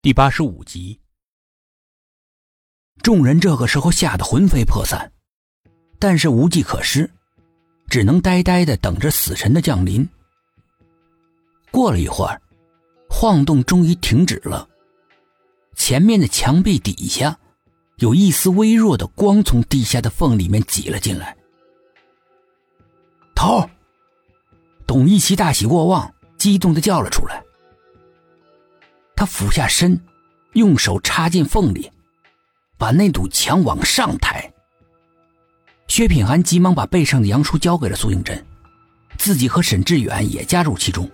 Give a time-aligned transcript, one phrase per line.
[0.00, 1.00] 第八十五集，
[3.02, 5.10] 众人这个时候吓得魂飞魄散，
[5.98, 7.10] 但是无计可施，
[7.88, 10.08] 只能呆呆的等着死神的降临。
[11.72, 12.40] 过了一会儿，
[13.10, 14.68] 晃动终于停止了，
[15.74, 17.36] 前面的墙壁底下
[17.96, 21.36] 有一丝微弱的光从地下的缝里面挤了进来。
[23.34, 23.68] 头，
[24.86, 27.42] 董一奇大喜过望，激动的叫了出来。
[29.18, 30.00] 他俯下身，
[30.52, 31.90] 用手插进缝里，
[32.76, 34.48] 把那堵墙往上抬。
[35.88, 38.46] 薛品涵急忙把背上的杨叔交给了苏应真，
[39.18, 41.10] 自己和沈志远也加入其中。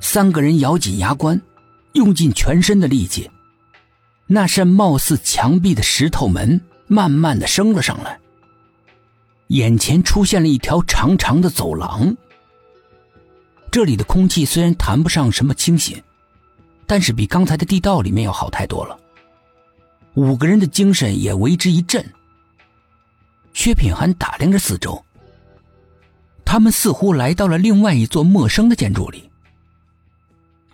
[0.00, 1.38] 三个人咬紧牙关，
[1.92, 3.30] 用尽全身的力气，
[4.26, 8.18] 那扇貌似墙壁的石头门慢慢的升了上来。
[9.48, 12.16] 眼前出现了一条长长的走廊。
[13.70, 16.02] 这里的空气虽然谈不上什么清新。
[16.86, 18.98] 但是比刚才的地道里面要好太多了。
[20.14, 22.04] 五个人的精神也为之一振。
[23.52, 25.02] 薛品涵打量着四周，
[26.44, 29.30] 他们似乎来到了另外一座陌生的建筑里。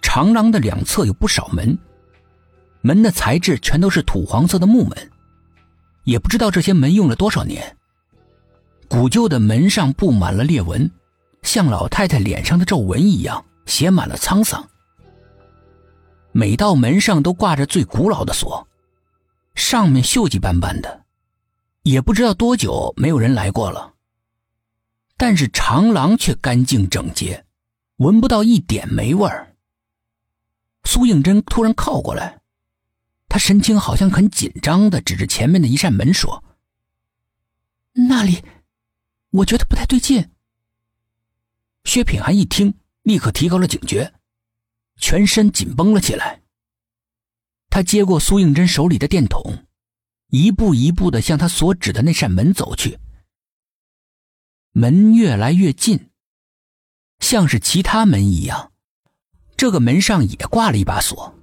[0.00, 1.78] 长廊的两侧有不少门，
[2.82, 5.10] 门的材质全都是土黄色的木门，
[6.04, 7.76] 也不知道这些门用了多少年。
[8.88, 10.90] 古旧的门上布满了裂纹，
[11.42, 14.68] 像老太太脸上的皱纹一样，写满了沧桑。
[16.32, 18.66] 每道门上都挂着最古老的锁，
[19.54, 21.04] 上面锈迹斑斑的，
[21.82, 23.94] 也不知道多久没有人来过了。
[25.16, 27.44] 但是长廊却干净整洁，
[27.96, 29.54] 闻不到一点霉味儿。
[30.84, 32.40] 苏应真突然靠过来，
[33.28, 36.42] 他神情好像很紧张的指着前面的一扇门说
[38.08, 38.42] ：“那里，
[39.30, 40.30] 我觉得不太对劲。”
[41.84, 44.12] 薛品涵一听，立刻提高了警觉。
[44.98, 46.42] 全身紧绷了起来。
[47.70, 49.64] 他接过苏应真手里的电筒，
[50.28, 52.98] 一步一步的向他所指的那扇门走去。
[54.72, 56.10] 门越来越近，
[57.18, 58.72] 像是其他门一样，
[59.56, 61.34] 这个门上也挂了一把锁，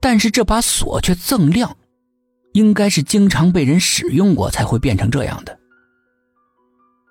[0.00, 1.76] 但是这把锁却锃亮，
[2.52, 5.58] 应该是经常被人使用过才会变成这样的。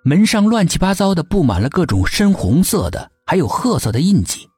[0.04, 4.51] 门上乱七八糟的布满了各种深红色的，还有褐色的印记。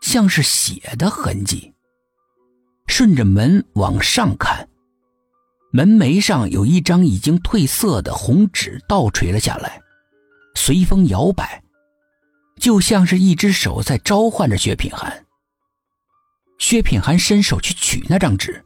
[0.00, 1.72] 像是血的痕迹。
[2.86, 4.68] 顺着门往上看，
[5.72, 9.82] 门楣上有一张已经褪色的红纸倒垂了下来，
[10.54, 11.62] 随风摇摆，
[12.60, 15.26] 就像是一只手在召唤着薛品涵。
[16.58, 18.64] 薛品涵伸手去取那张纸，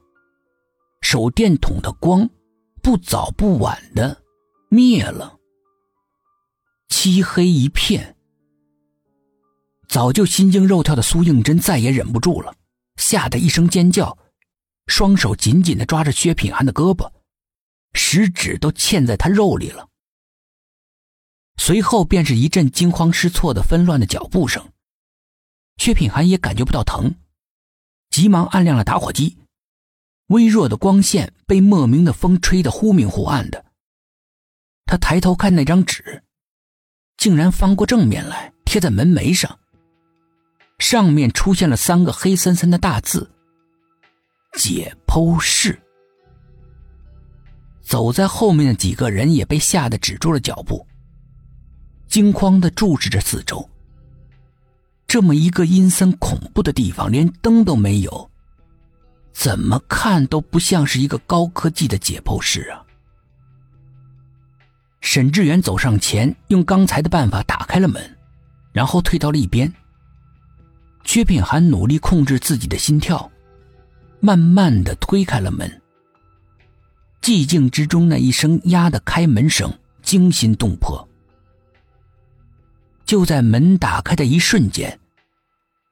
[1.00, 2.28] 手电筒的光
[2.82, 4.22] 不早不晚的
[4.68, 5.38] 灭了，
[6.88, 8.16] 漆黑一片。
[9.90, 12.54] 早就心惊肉跳的苏应真再也忍不住了，
[12.94, 14.16] 吓得一声尖叫，
[14.86, 17.10] 双手紧紧的抓着薛品涵的胳膊，
[17.92, 19.88] 食指都嵌在他肉里了。
[21.56, 24.70] 随后便是一阵惊慌失措的纷乱的脚步声，
[25.78, 27.16] 薛品涵也感觉不到疼，
[28.10, 29.38] 急忙按亮了打火机，
[30.28, 33.64] 微弱的光线被莫名的风吹得忽明忽暗的。
[34.86, 36.22] 他抬头看那张纸，
[37.16, 39.58] 竟然翻过正面来，贴在门楣上。
[40.80, 43.30] 上面出现了三个黑森森的大字
[44.58, 45.78] ：“解剖室。”
[47.82, 50.86] 走在后面的几个人也被吓得止住了脚步，
[52.08, 53.68] 惊慌的注视着四周。
[55.06, 58.30] 这么一个阴森恐怖的地方，连灯都没有，
[59.32, 62.86] 怎么看都不像是一个高科技的解剖室啊！
[65.00, 68.16] 沈志远走上前，用刚才的办法打开了门，
[68.72, 69.72] 然后退到了一边。
[71.10, 73.28] 薛品涵努力控制自己的心跳，
[74.20, 75.68] 慢慢的推开了门。
[77.20, 81.04] 寂静之中，那一声压的开门声惊心动魄。
[83.04, 85.00] 就在门打开的一瞬间，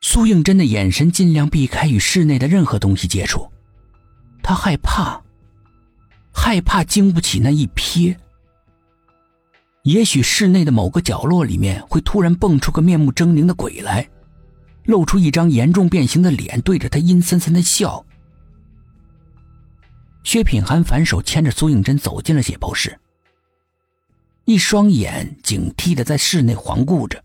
[0.00, 3.50] 苏应真的眼神尽量避开与室内的任何东西接触，
[4.40, 5.20] 他害怕，
[6.32, 8.14] 害怕经不起那一瞥。
[9.82, 14.08] 也许室内的某个角落里面会突然蹦出个面目狰狞的鬼来。
[14.88, 18.02] 露出一张严重变形的脸，对着他阴森森的笑。
[20.24, 22.98] 薛品涵反手牵着苏应真走进了解剖室，
[24.46, 27.22] 一双眼警惕的在室内环顾着。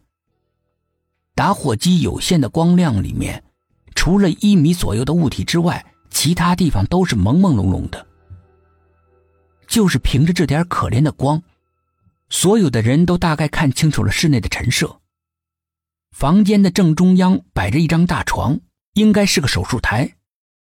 [1.35, 3.41] 打火机有限的光亮里面，
[3.95, 8.05] 除了一米左右的物体之外，其他地方都是朦朦胧胧的。
[9.67, 11.41] 就是凭着这点可怜的光，
[12.29, 14.99] 所有的人都大概看清楚了室内的陈设。
[16.13, 18.59] 房间的正中央摆着一张大床，
[18.93, 20.15] 应该是个手术台。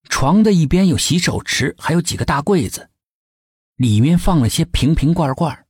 [0.07, 2.89] 床的一边有洗手池，还有几个大柜子，
[3.75, 5.64] 里面放了些瓶瓶罐罐。